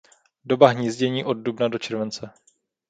Doba 0.45 0.67
hnízdění 0.67 1.23
od 1.25 1.33
dubna 1.33 1.67
do 1.67 1.79
července. 1.79 2.29